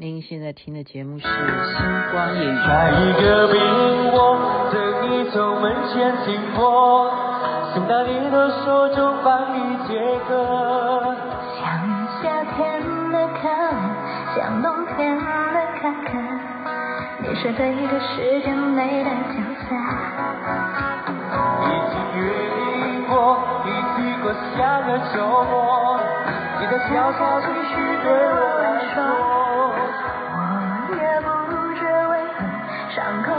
[0.00, 2.54] 您现在听的节目是《星光夜语》。
[2.64, 3.58] 下一个冰
[4.14, 4.78] 我等
[5.10, 7.10] 你从门前经过，
[7.74, 9.58] 送到你的手中帮你
[9.88, 9.98] 解
[10.28, 10.38] 渴。
[11.58, 11.66] 像
[12.22, 12.78] 夏天
[13.10, 13.74] 的可乐，
[14.36, 16.14] 像冬天的可可，
[17.26, 19.74] 你是对的时间，对的角色。
[21.66, 22.22] 已经约
[22.54, 25.98] 定过，一起过下个周末，
[26.60, 27.74] 你的悄悄情绪
[28.04, 29.37] 对我来说。
[33.08, 33.37] 伤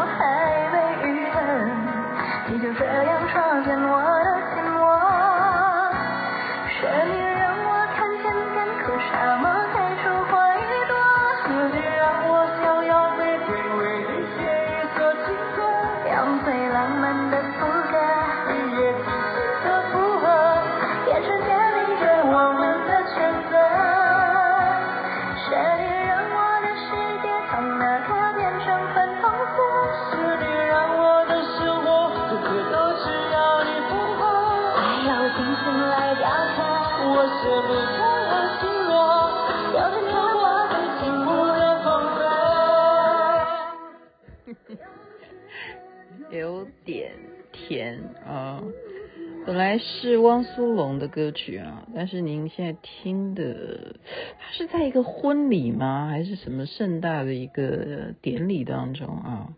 [49.79, 53.95] 是汪苏泷的歌曲啊，但是您现在听的，
[54.39, 56.07] 他是在一个婚礼吗？
[56.09, 59.53] 还是什么盛大的一个典礼当中啊？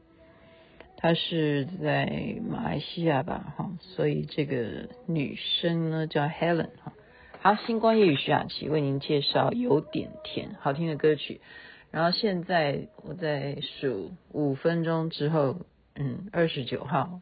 [0.97, 3.53] 他是在马来西亚吧？
[3.57, 6.93] 哈，所以这个女生呢叫 Helen 哈。
[7.41, 11.41] 好，星光夜雨徐雅琪为您介绍有点甜好听的歌曲。
[11.89, 15.57] 然后现在我在数五分钟之后，
[15.95, 17.19] 嗯，二十九号，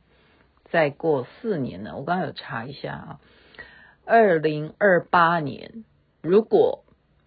[0.72, 1.96] 再过四年呢。
[1.98, 3.20] 我刚刚有查一下啊，
[4.06, 5.84] 二零二八年，
[6.22, 6.84] 如果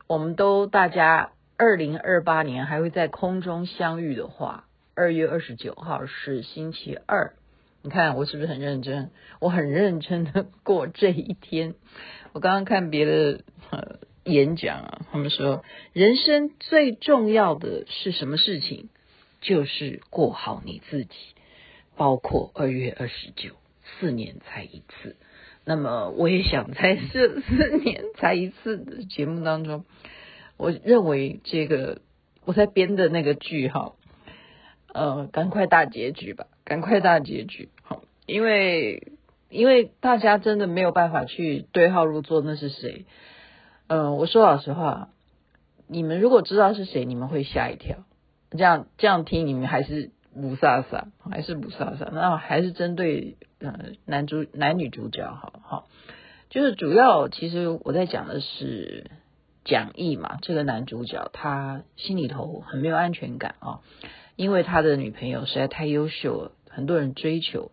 [0.07, 7.35] 我们都大家二零二八年还会在空中相遇的话，二月二十九号是星期二。
[7.83, 9.11] 你看我是不是很认真？
[9.41, 11.75] 我很认真的过这一天。
[12.33, 18.89] 我刚刚看别的呃演讲啊，他们说人生最重要的是什么事情？
[19.41, 21.17] 就是过好你自己。
[22.03, 23.53] 包括二月二十九，
[23.85, 25.15] 四年才一次。
[25.65, 29.85] 那么我也想在这 四年才一次的节目当中，
[30.57, 32.01] 我认为这个
[32.45, 33.93] 我在编的那个剧哈，
[34.93, 37.69] 呃，赶快大结局吧，赶快大结局。
[37.83, 39.13] 好，因为。
[39.49, 43.05] 因为大家真的没有办法去对号入座，那是谁？
[43.87, 45.11] 嗯、呃，我说老实话，
[45.87, 47.99] 你们如果知道是谁，你们会吓一跳。
[48.51, 52.11] 这样这样听，你们还是雾煞煞，还是雾煞煞。
[52.13, 55.89] 那还是针对呃男主男女主角，好好，
[56.51, 59.11] 就是主要其实我在讲的是
[59.65, 63.81] 蒋毅嘛，这个男主角他心里头很没有安全感啊，
[64.37, 67.71] 因为他的女朋友实在太优秀了，很多人追求。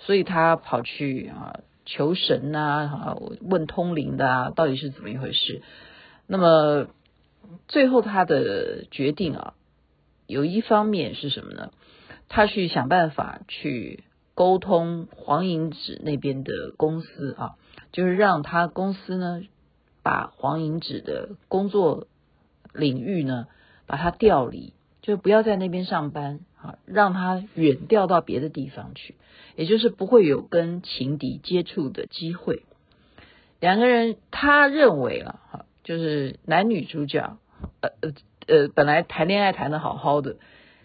[0.00, 5.60] 所以他跑去啊求神呐啊问通灵的啊到底是怎么一回事？
[6.28, 6.86] 那么
[7.66, 9.54] 最后他的决定啊
[10.28, 11.72] 有一方面是什么呢？
[12.28, 17.56] 他去想办法去沟通黄银子那边的公司啊，
[17.90, 19.40] 就是让他公司呢
[20.02, 22.06] 把黄银子的工作
[22.72, 23.46] 领域呢
[23.86, 29.14] 把他调离，就不要在那边上班啊，让他远调到别的地方去。
[29.56, 32.62] 也就是不会有跟情敌接触的机会。
[33.58, 37.38] 两个人，他认为啊，哈，就是男女主角，
[37.80, 38.12] 呃呃
[38.48, 40.36] 呃，本来谈恋爱谈的好好的，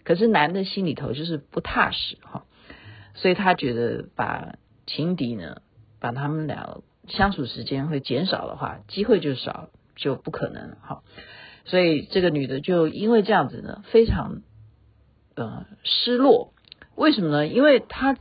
[0.04, 2.44] 可是男的心里头就是不踏实哈，
[3.16, 5.62] 所以他觉得把情敌呢，
[6.00, 11.02] 把他们俩相处时间会减少的话，机会就少，就不可能哈。
[11.66, 14.42] 所以这个女的就因为这样子呢，非常
[15.36, 16.54] 呃失落。
[16.96, 17.48] 为什么呢？
[17.48, 18.18] 因为她。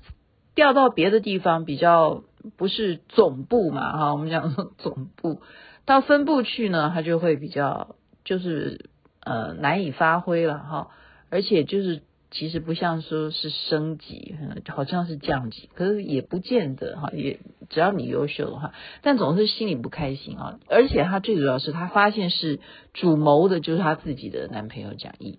[0.54, 2.24] 调到别的地方比较
[2.58, 5.40] 不是总部嘛哈，我们讲说总部
[5.86, 8.90] 到分部去呢，他就会比较就是
[9.24, 10.90] 呃难以发挥了哈，
[11.30, 14.34] 而且就是其实不像说是升级，
[14.68, 18.72] 好像是降级，可是也不见得哈，也只要你优秀的话，
[19.02, 22.60] 但总是心里不开心啊，而且他最主要是他发现是
[22.94, 25.38] 主谋的就是他自己的男朋友蒋毅，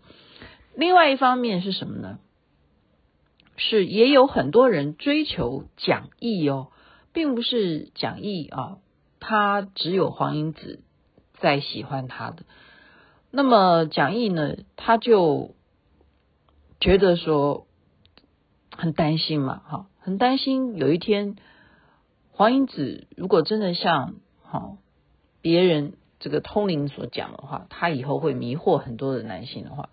[0.75, 2.19] 另外一方面是什么呢？
[3.55, 6.69] 是，也有很多人追求蒋毅哦，
[7.11, 8.77] 并不是蒋毅啊，
[9.19, 10.79] 他只有黄英子
[11.39, 12.43] 在喜欢他的。
[13.35, 15.55] 那么蒋毅呢，他就
[16.79, 17.65] 觉得说
[18.77, 21.35] 很担心嘛，哈，很担心有一天
[22.31, 24.77] 黄英子如果真的像哈
[25.41, 29.89] 别人这个通灵所讲的话，他以后会迷惑很多的男性的话，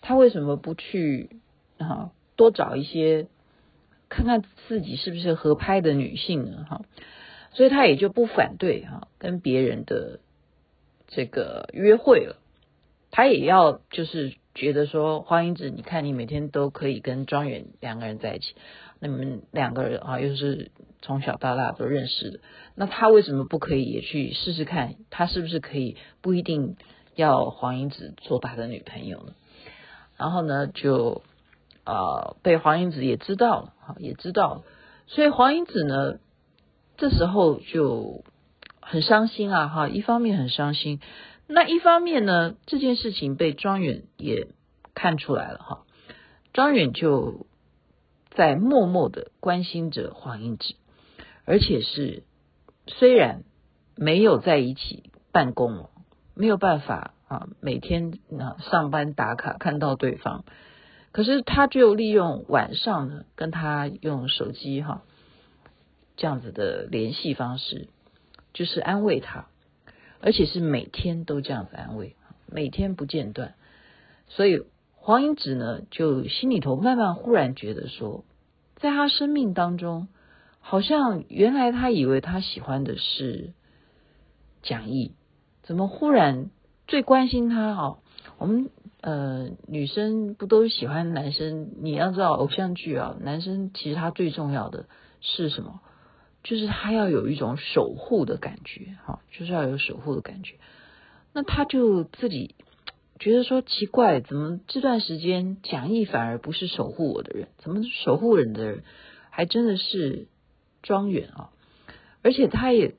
[0.00, 1.30] 他为什么不去
[1.78, 3.28] 啊多找一些
[4.08, 6.66] 看看自己是不是合拍的女性呢？
[6.68, 6.82] 哈，
[7.52, 10.18] 所以他也就不反对哈跟别人的
[11.06, 12.36] 这个约会了，
[13.10, 18.54] 他也要就是觉得说黄英子，你看你每天都可以跟庄远两个人在一起。
[18.98, 20.70] 那你们两个人啊，又是
[21.00, 22.40] 从小到大都认识的，
[22.74, 24.96] 那他为什么不可以也去试试看？
[25.08, 26.76] 他是不是可以不一定
[27.14, 29.32] 要黄英子做他的女朋友呢？
[30.18, 31.22] 然后呢，就
[31.82, 34.62] 啊、被黄英子也知道了，哈，也知道了，
[35.06, 36.18] 所以黄英子呢，
[36.98, 38.22] 这时候就
[38.80, 41.00] 很伤心啊，哈，一方面很伤心，
[41.52, 44.48] 那一方面呢，这件事情被庄远也
[44.94, 45.84] 看出来了，哈，
[46.52, 47.46] 庄远就。
[48.32, 50.76] 在默默的关心着黄英子，
[51.44, 52.22] 而且是
[52.86, 53.42] 虽然
[53.96, 55.90] 没有在一起办公了，
[56.34, 60.44] 没有办法啊，每天啊上班打卡看到对方，
[61.10, 65.02] 可是他就利用晚上呢，跟他用手机哈
[66.16, 67.88] 这样子的联系方式，
[68.54, 69.48] 就是安慰他，
[70.20, 73.54] 而且是每天都这样子安慰，每天不间断，
[74.28, 74.64] 所以。
[75.02, 78.22] 黄英子呢，就心里头慢慢忽然觉得说，
[78.76, 80.08] 在他生命当中，
[80.60, 83.54] 好像原来他以为他喜欢的是
[84.62, 85.14] 蒋毅，
[85.62, 86.50] 怎么忽然
[86.86, 87.72] 最关心他？
[87.72, 87.98] 哦，
[88.36, 88.68] 我们
[89.00, 91.70] 呃女生不都喜欢男生？
[91.80, 94.84] 你要知道偶像剧啊，男生其实他最重要的
[95.22, 95.80] 是什么？
[96.42, 100.56] 就是他要有一种守护的感觉，哈，就是要有守护的感觉。
[101.32, 102.54] 那他就自己。
[103.22, 107.48] 觉得说奇怪，怎么这段时间蒋毅反而不是守护我的人？
[107.58, 108.82] 怎么守护人的人
[109.28, 110.26] 还真的是
[110.82, 111.50] 庄远啊？
[112.22, 112.94] 而且他也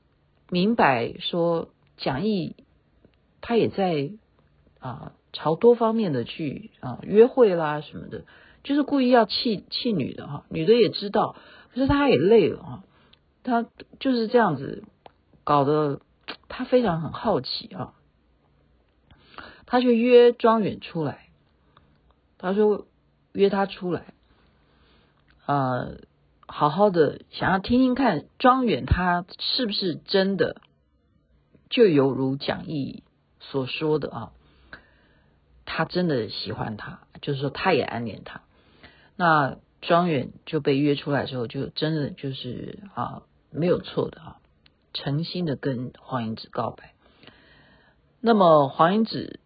[0.48, 2.54] 明白说蒋毅
[3.40, 4.12] 他也在
[4.78, 8.22] 啊朝多方面的去啊约会啦什么的，
[8.62, 11.34] 就是故意要气气女的哈，女的也知道，
[11.74, 12.84] 可是他也累了啊，
[13.42, 13.66] 他
[14.00, 14.84] 就是这样子
[15.44, 16.00] 搞得
[16.48, 17.94] 他非常很好奇啊。
[19.66, 21.30] 他就约庄远出来，
[22.36, 22.86] 他说
[23.32, 24.12] 约他出来，
[25.46, 25.96] 呃，
[26.46, 30.60] 好好的想要听听看庄远他是不是真的
[31.70, 33.02] 就犹如蒋毅
[33.40, 34.32] 所说的啊，
[35.64, 38.42] 他真的喜欢他，就是说他也暗恋他。
[39.16, 44.36] 那庄远就被约出来之后，就真的就是啊没有错的啊，
[44.92, 46.94] 诚心的跟黄英子告白。
[48.20, 49.38] 那么黄英子。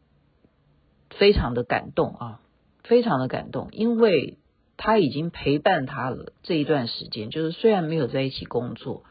[1.18, 2.40] 非常的感动啊，
[2.84, 4.36] 非常的感动，因为
[4.76, 9.02] 他已经陪伴他了这一段时间，就是虽然没有在一起工作，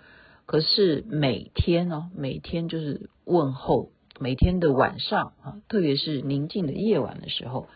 [0.46, 3.90] 可是每天哦，每天就是问候，
[4.20, 7.70] 每天的晚上啊，特别是宁静的夜晚的时候，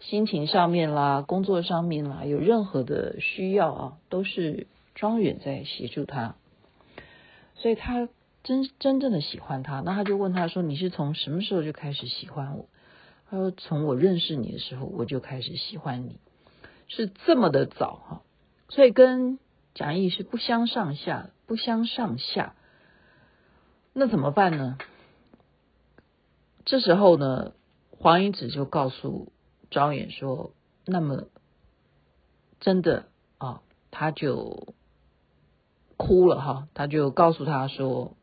[0.00, 6.36] 心情上面啦，工作上面啦，有任何的需要啊，都是庄远在协助他，
[7.58, 8.08] 所以他
[8.44, 12.68] 真真正的喜欢他，那他就问他说：“你是从什么时候就开始喜欢我？”
[13.28, 16.18] 他说：“从我认识你的时候，我就开始喜欢你，
[16.86, 18.22] 是这么的早哈，
[18.68, 19.38] 所以跟
[19.74, 22.54] 蒋毅是不相上下，不相上下。
[23.92, 24.78] 那怎么办呢？
[26.64, 27.52] 这时候呢，
[27.90, 29.32] 黄英子就告诉
[29.70, 30.52] 庄远说
[30.86, 31.24] ：‘那么
[32.60, 34.74] 真的啊，他就
[35.98, 38.16] 哭了哈，他就告诉他说：‘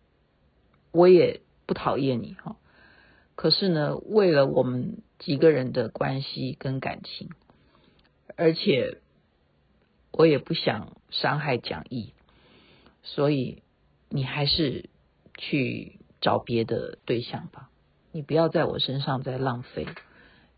[0.92, 2.56] 我也不讨厌你哈。’”
[3.36, 7.30] 可是呢，为了我们几个人的关系跟感情，
[8.38, 9.00] 而且
[10.12, 12.14] 我也不想伤害蒋毅，
[13.04, 13.62] 所以
[14.08, 14.90] 你还是
[15.38, 17.70] 去找别的对象吧，
[18.14, 19.86] 你不要在我身上再浪费，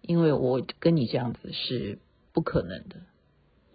[0.02, 1.98] 因为我跟你这样子是
[2.32, 2.98] 不可能的。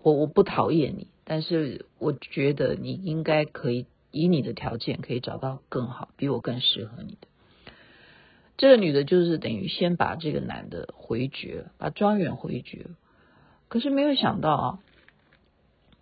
[0.03, 7.29] 我我不讨厌你，但是我觉得你应该可以以你的条件可以找到更好，比我更适合你的。
[8.59, 12.87] 这个女的，就是等于先把这个男的回绝，把庄远回绝。
[13.69, 14.79] 可是没有想到啊，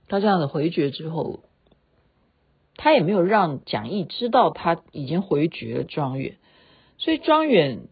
[0.09, 1.41] 他这样的回绝之后，
[2.75, 6.37] 他也没有让蒋毅知道他已经回绝了庄远，
[6.99, 7.83] 所以庄远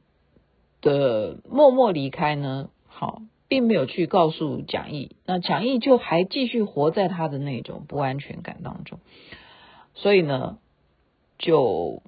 [0.81, 5.17] 的默默离开呢，好，并没有去告诉蒋毅。
[5.25, 9.01] 那蒋毅就还继续活在他的那种不安全感当中，
[9.95, 10.59] 所以呢，
[11.39, 12.03] 就。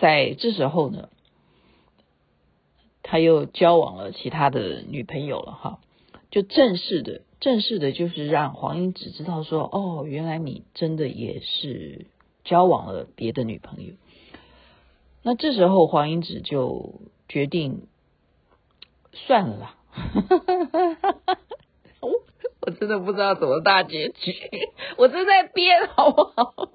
[0.00, 1.08] 在这时候呢，
[3.02, 5.80] 他又交往了其他的女朋友了哈，
[6.30, 12.06] 就正式的、正式的，就是让黄英子知道说，哦，原来你真的也是
[12.44, 13.94] 交往了别的女朋友。
[15.24, 17.88] 那这时候黄英子就决定
[19.12, 19.74] 算了啦。
[22.00, 22.10] 我
[22.60, 24.34] 我真的不知道怎么大结局，
[24.96, 26.70] 我正在编，好不好？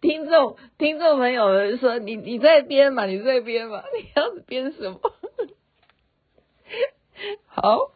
[0.00, 3.06] 听众听众朋友们说，你你在编嘛？
[3.06, 3.82] 你在编嘛？
[3.96, 5.00] 你要编什么？
[7.46, 7.92] 好，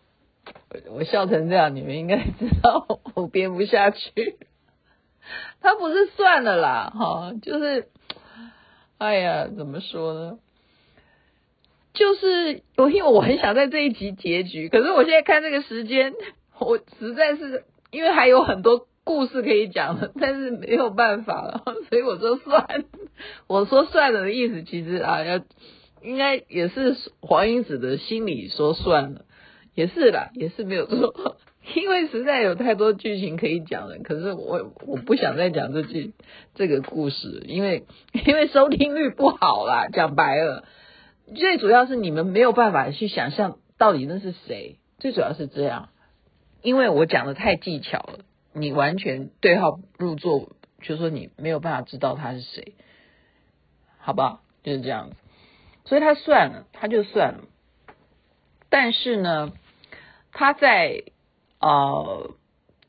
[0.91, 4.39] 我笑成这样，你们应该知道我编不下去。
[5.61, 7.89] 他不是算了啦，哈，就是，
[8.99, 10.39] 哎呀，怎么说呢？
[11.95, 16.13] 就是我因为我很想在这一集结局，可是我现在看这个时间，
[16.61, 22.85] 我实在是因为还有很多故事可以讲，但是没有办法了，所以我说算。
[23.47, 25.41] 我说算了的意思，其实啊，要
[26.03, 29.25] 应该也是黄英子的心里说算了，
[29.75, 31.37] 也是啦，也是没有错。
[31.77, 36.13] 因为实在有太多剧情可以讲了，可是我我不想再讲这句
[36.55, 37.85] 这个故事，因为
[38.27, 40.65] 因为收听率不好啦，讲白了，
[41.35, 45.91] 最主要是你们没有办法去想象到底那是谁，最主要是这样，
[46.63, 48.19] 因为我讲的太技巧了，
[48.53, 50.51] 你完全对号入座，
[50.83, 52.75] 就说你没有办法知道他是谁，
[53.99, 54.43] 好不好？
[54.63, 55.17] 就是这样子，
[55.85, 57.45] 所以他算了，他就算了，
[58.69, 59.53] 但是呢，
[60.33, 61.05] 他在。
[61.61, 62.35] 呃，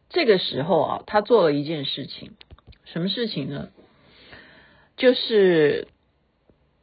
[0.10, 2.34] 这个时候啊，他做了一件事情，
[2.84, 3.70] 什么事情呢？
[4.98, 5.88] 就是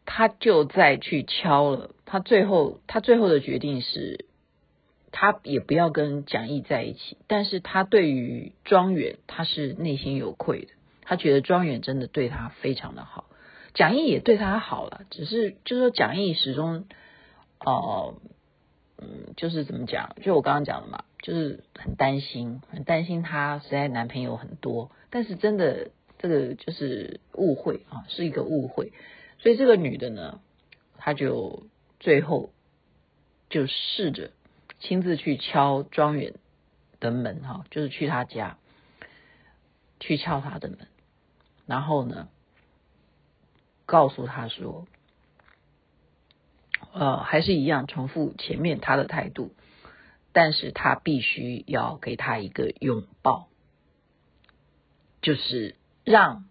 [0.05, 1.91] 他就再去敲了。
[2.05, 4.27] 他最后，他最后的决定是，
[5.11, 7.17] 他也不要跟蒋毅在一起。
[7.27, 10.69] 但是他对于庄远，他是内心有愧的。
[11.03, 13.27] 他觉得庄远真的对他非常的好，
[13.75, 15.03] 蒋毅也对他好了。
[15.11, 16.85] 只是就是说，蒋毅始终，
[17.61, 18.15] 呃，
[18.99, 20.15] 嗯，就是怎么讲？
[20.23, 21.05] 就我刚刚讲的嘛。
[21.23, 28.93] 就是很担心，很担心她实在男朋友很多，但是真的这个就是误会啊，是一个误会。
[29.43, 30.41] 所以这个女的呢，
[30.97, 31.67] 她就
[32.01, 32.51] 最后
[33.51, 34.31] 就试着
[34.81, 36.35] 亲自去敲庄园
[37.01, 38.57] 的门哈，就是去他家
[40.01, 40.89] 去敲他的门，
[41.67, 42.29] 然后呢，
[43.85, 44.87] 告诉他说，
[46.93, 49.53] 呃，还是一样重复前面他的态度。
[50.35, 53.49] 但是他必须要给他一个拥抱，
[55.21, 56.49] 就是让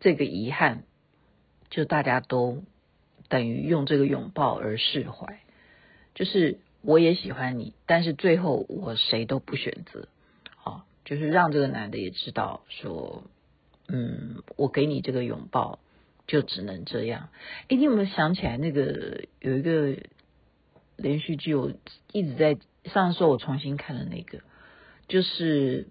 [0.00, 0.82] 这个遗憾，
[1.74, 2.62] 就大家都
[3.28, 5.40] 等于用这个拥抱而释怀。
[6.14, 10.06] 就是我也喜欢你，但是最后我谁都不选择。
[10.62, 13.24] 啊，就是让这个男的也知道说，
[13.88, 15.80] 嗯，我给你这个拥抱
[16.26, 17.28] 就只能这样。
[17.68, 19.96] 哎，你有没有想起来那个有一个
[20.96, 21.72] 连续剧，我
[22.12, 22.56] 一直在。
[22.84, 24.40] 上次我重新看的那个，
[25.08, 25.88] 就是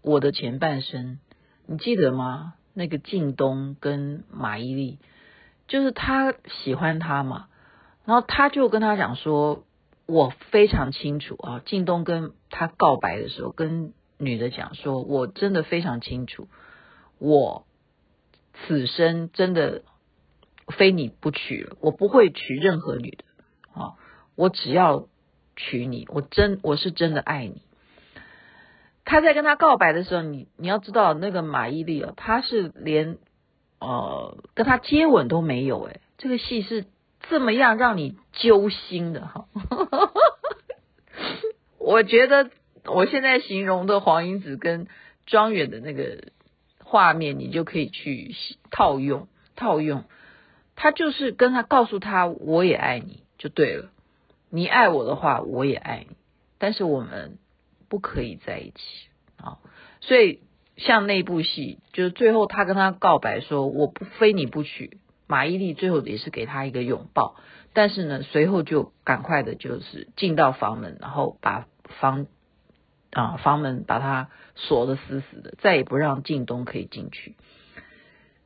[0.00, 1.18] 我的前半生，
[1.66, 2.54] 你记得吗？
[2.72, 4.96] 那个靳东跟马伊琍，
[5.70, 7.46] 就是他喜欢他嘛，
[8.04, 9.64] 然后他就跟他讲说，
[10.04, 11.62] 我非常清楚啊。
[11.64, 16.48] 靳东跟他告白的时候，跟女的讲说，我真的非常清楚，
[17.18, 17.64] 我
[18.52, 19.82] 此生真的
[20.68, 23.24] 非你不娶了，我不会娶任何女的
[23.72, 23.94] 啊，
[24.34, 25.06] 我只要。
[25.56, 27.60] 娶你，我真我是真的爱你。
[29.04, 33.18] 他在跟他告白的时候，你你要知道那个马伊琍哦，他是连
[33.80, 36.86] 呃跟他接吻都没有诶，这个戏是
[37.28, 39.46] 这么样让你揪心的哈。
[41.78, 42.50] 我觉得
[42.84, 44.86] 我现在形容的黄英子跟
[45.26, 46.28] 庄远的那个
[46.84, 48.34] 画面，你就可以去
[48.70, 50.04] 套用套用。
[50.76, 53.90] 他就是跟他告诉他我也爱你就对了。
[54.48, 56.16] 你爱我的话，我也爱你，
[56.58, 57.38] 但是我们
[57.88, 58.80] 不可以在一起
[59.36, 59.58] 啊！
[60.00, 60.40] 所以
[60.80, 67.36] 像那部戏，就是最后他跟他告白说我不非你不娶，马伊琍最后也是给他一个拥抱，
[67.74, 71.66] 但是呢，随后就赶快的就是进到房门，然后把
[72.00, 72.26] 房
[73.12, 77.34] 啊房门把它锁得死死的，再也不让靳东可以进去，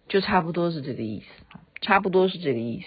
[0.08, 1.26] 就差不多是这个意思，
[1.82, 2.86] 差不多是这个意思。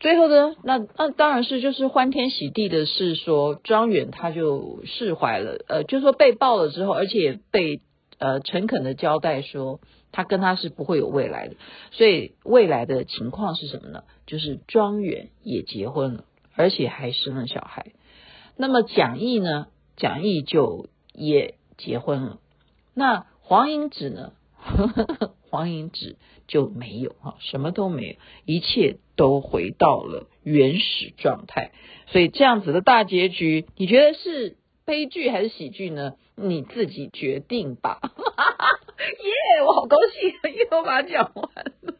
[0.00, 7.80] 最后呢，那那当然是就是欢天喜地的是说庄远他就释怀了，呃，就说被爆了之后，而且被
[8.18, 9.80] 呃诚恳的交代说
[10.12, 11.56] 他跟他是不会有未来的，
[11.92, 14.04] 所以未来的情况是什么呢？
[14.26, 17.92] 就是庄远也结婚了，而且还生了小孩。
[18.56, 19.68] 那么蒋毅呢？
[19.96, 22.38] 蒋毅就也结婚了。
[22.94, 24.32] 那黄英子呢？
[25.50, 31.72] 黄英子就没有哈，什么都没有，一切都回到了原始状态。
[32.08, 36.14] 所以这样子的大结局，你觉得是悲剧还是喜剧呢？
[36.40, 38.00] 你自己决定吧。
[38.08, 41.48] 耶，yeah, 我好高兴，因为我把它讲完
[41.82, 41.94] 了。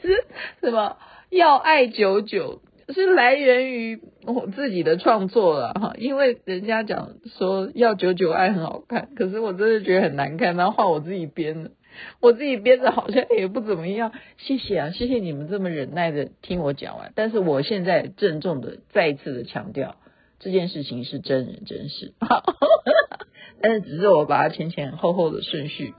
[0.00, 0.24] 是
[0.60, 0.96] 什么？
[1.30, 11.70] 要爱久久是来源于我自己的创作了哈，因为人家讲说要久久爱很好看，可是我真的觉得很难看，然后画我自己编的，
[12.20, 14.12] 我自己编的好像也不怎么样。
[14.36, 19.96] 谢谢啊，谢谢你们这么忍耐的听我讲完，但是我现在郑重的再一次的强调，
[20.42, 22.12] 这件事情是真人真事，
[23.62, 25.94] 但是只是我把它前前后后的顺序。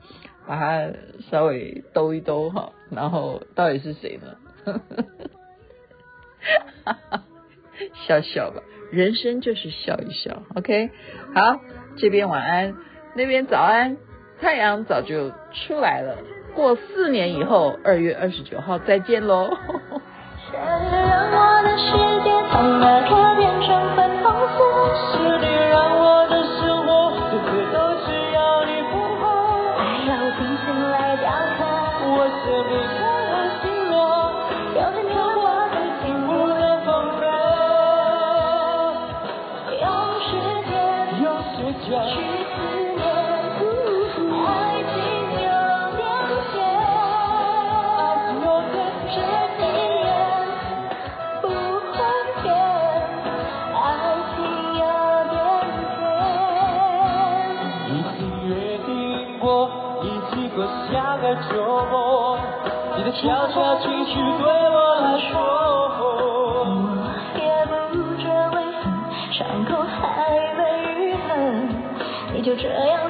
[0.45, 0.91] 把它
[1.31, 4.35] 稍微兜一兜哈，然后到底是谁呢？
[8.05, 10.43] 笑笑吧，人生就是笑一笑。
[10.55, 10.89] OK，
[11.33, 11.61] 好，
[11.95, 12.75] 这边晚安，
[13.15, 13.95] 那边早安，
[14.41, 16.17] 太阳早就出来了。
[16.53, 19.49] 过四年以后，二月二十九号再见喽。
[63.15, 65.39] 悄悄情绪对我来说，
[65.99, 66.65] 我
[67.37, 67.71] 也不
[68.15, 68.89] 觉为何，
[69.31, 70.01] 伤口还
[70.57, 71.19] 没愈合，
[72.33, 73.09] 你就这样